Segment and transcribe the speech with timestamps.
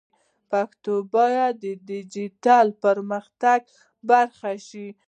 [0.51, 3.59] پښتو باید د ډیجیټل پرمختګ
[4.09, 4.87] برخه شي.